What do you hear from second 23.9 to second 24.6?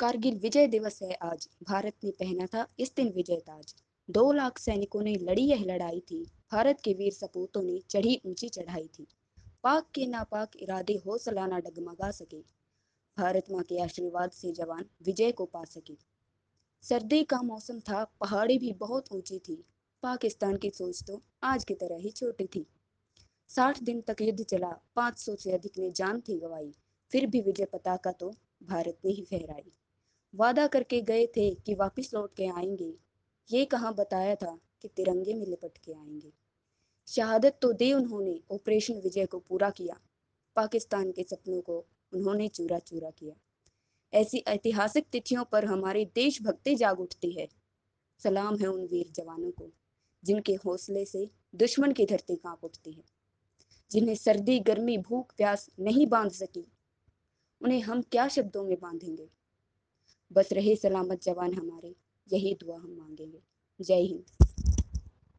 तक युद्ध